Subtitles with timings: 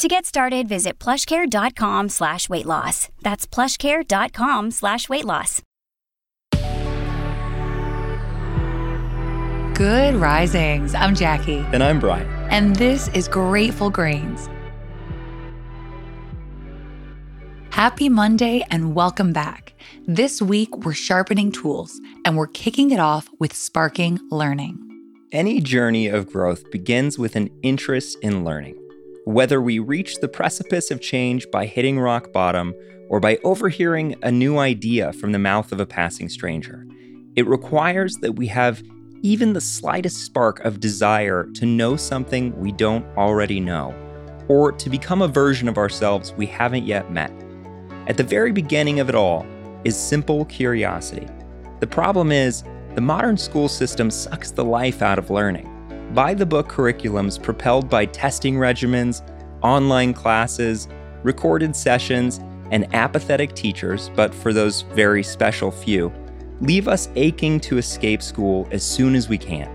[0.00, 3.10] To get started, visit plushcare.com slash weight loss.
[3.20, 5.60] That's plushcare.com slash weight loss.
[9.74, 10.94] Good risings.
[10.94, 11.66] I'm Jackie.
[11.74, 12.26] And I'm Bryan.
[12.50, 14.48] And this is Grateful Grains.
[17.68, 19.74] Happy Monday and welcome back.
[20.06, 24.78] This week, we're sharpening tools and we're kicking it off with sparking learning.
[25.30, 28.78] Any journey of growth begins with an interest in learning.
[29.26, 32.74] Whether we reach the precipice of change by hitting rock bottom
[33.10, 36.86] or by overhearing a new idea from the mouth of a passing stranger,
[37.36, 38.82] it requires that we have
[39.20, 43.94] even the slightest spark of desire to know something we don't already know,
[44.48, 47.30] or to become a version of ourselves we haven't yet met.
[48.06, 49.46] At the very beginning of it all
[49.84, 51.28] is simple curiosity.
[51.80, 55.68] The problem is, the modern school system sucks the life out of learning.
[56.14, 59.22] By the book curriculums propelled by testing regimens,
[59.62, 60.88] online classes,
[61.22, 66.12] recorded sessions, and apathetic teachers, but for those very special few,
[66.60, 69.68] leave us aching to escape school as soon as we can.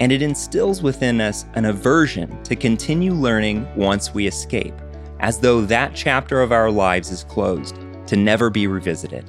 [0.00, 4.74] And it instills within us an aversion to continue learning once we escape
[5.20, 9.28] as though that chapter of our lives is closed, to never be revisited.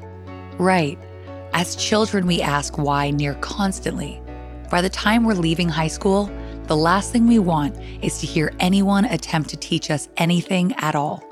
[0.58, 1.00] Right.
[1.53, 4.22] As children, we ask why near constantly.
[4.70, 6.30] By the time we're leaving high school,
[6.64, 10.94] the last thing we want is to hear anyone attempt to teach us anything at
[10.94, 11.24] all.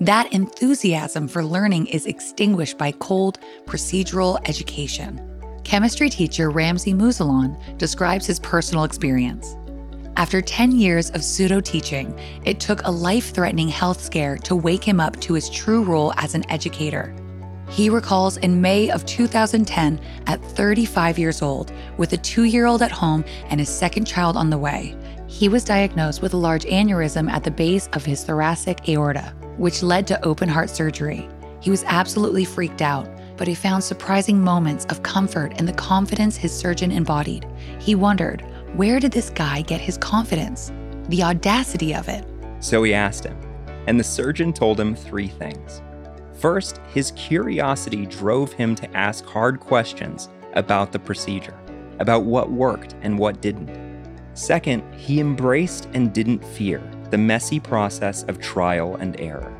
[0.00, 5.20] That enthusiasm for learning is extinguished by cold, procedural education.
[5.64, 9.54] Chemistry teacher Ramsey Musallam describes his personal experience.
[10.16, 14.82] After 10 years of pseudo teaching, it took a life threatening health scare to wake
[14.82, 17.14] him up to his true role as an educator.
[17.70, 22.82] He recalls in May of 2010, at 35 years old, with a two year old
[22.82, 24.96] at home and his second child on the way,
[25.28, 29.82] he was diagnosed with a large aneurysm at the base of his thoracic aorta, which
[29.82, 31.28] led to open heart surgery.
[31.60, 36.36] He was absolutely freaked out, but he found surprising moments of comfort in the confidence
[36.36, 37.46] his surgeon embodied.
[37.78, 38.40] He wondered,
[38.74, 40.72] where did this guy get his confidence?
[41.08, 42.24] The audacity of it.
[42.60, 43.38] So he asked him,
[43.86, 45.82] and the surgeon told him three things.
[46.38, 51.58] First, his curiosity drove him to ask hard questions about the procedure,
[51.98, 53.70] about what worked and what didn't.
[54.34, 59.54] Second, he embraced and didn't fear the messy process of trial and error.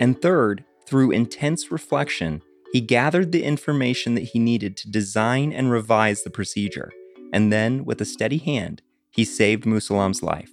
[0.00, 2.42] And third, through intense reflection,
[2.72, 6.90] he gathered the information that he needed to design and revise the procedure
[7.32, 10.50] and then, with a steady hand, he saved Musallam's life.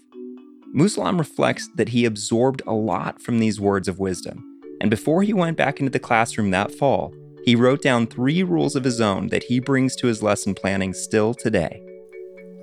[0.76, 4.53] Musallam reflects that he absorbed a lot from these words of wisdom,
[4.84, 7.14] and before he went back into the classroom that fall,
[7.46, 10.94] he wrote down three rules of his own that he brings to his lesson planning
[10.94, 11.82] still today.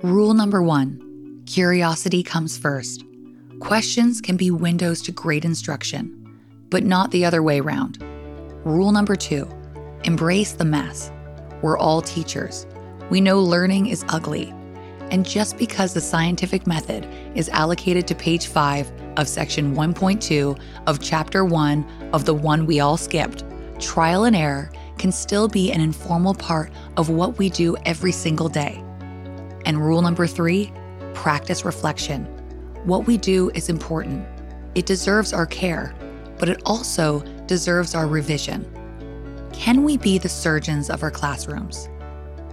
[0.03, 3.03] Rule number one curiosity comes first.
[3.59, 6.39] Questions can be windows to great instruction,
[6.69, 7.97] but not the other way around.
[8.63, 9.49] Rule number two
[10.03, 11.11] embrace the mess.
[11.63, 12.67] We're all teachers.
[13.09, 14.53] We know learning is ugly.
[15.09, 20.99] And just because the scientific method is allocated to page 5 of section 1.2 of
[20.99, 23.43] chapter 1 of the one we all skipped,
[23.79, 28.49] trial and error can still be an informal part of what we do every single
[28.49, 28.83] day.
[29.65, 30.71] And rule number three
[31.13, 32.25] practice reflection.
[32.85, 34.25] What we do is important.
[34.75, 35.93] It deserves our care,
[36.37, 38.65] but it also deserves our revision.
[39.51, 41.89] Can we be the surgeons of our classrooms?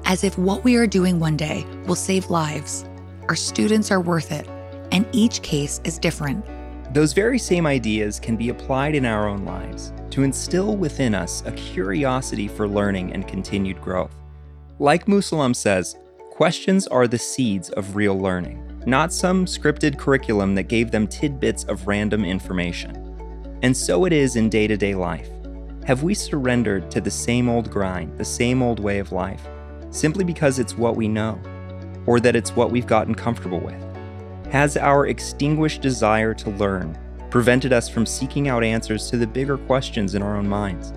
[0.08, 2.84] as if what we are doing one day will save lives.
[3.28, 4.48] Our students are worth it,
[4.92, 6.44] and each case is different.
[6.94, 11.42] Those very same ideas can be applied in our own lives to instill within us
[11.46, 14.14] a curiosity for learning and continued growth.
[14.78, 15.96] Like Musallam says,
[16.30, 21.64] questions are the seeds of real learning, not some scripted curriculum that gave them tidbits
[21.64, 23.04] of random information.
[23.62, 25.28] And so it is in day to day life.
[25.84, 29.46] Have we surrendered to the same old grind, the same old way of life?
[29.90, 31.38] simply because it's what we know,
[32.06, 33.87] or that it's what we've gotten comfortable with?
[34.50, 36.98] Has our extinguished desire to learn
[37.28, 40.94] prevented us from seeking out answers to the bigger questions in our own minds?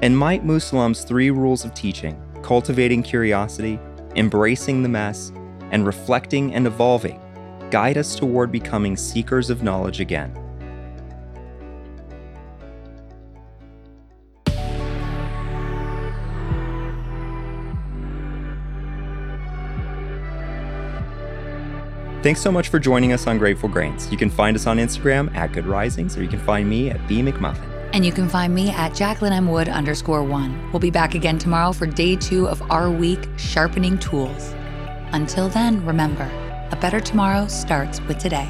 [0.00, 3.78] And might Musallam's three rules of teaching, cultivating curiosity,
[4.16, 5.30] embracing the mess,
[5.72, 7.20] and reflecting and evolving,
[7.70, 10.34] guide us toward becoming seekers of knowledge again?
[22.24, 24.10] Thanks so much for joining us on Grateful Grains.
[24.10, 27.06] You can find us on Instagram at Good Risings, or you can find me at
[27.06, 27.90] B McMullin.
[27.92, 29.46] And you can find me at Jacqueline M.
[29.46, 30.72] Wood underscore one.
[30.72, 34.54] We'll be back again tomorrow for day two of our week sharpening tools.
[35.12, 36.24] Until then, remember,
[36.70, 38.48] a better tomorrow starts with today.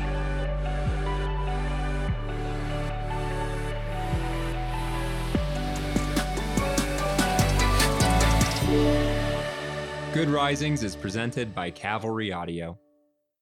[10.13, 12.79] Good Risings is presented by Cavalry Audio.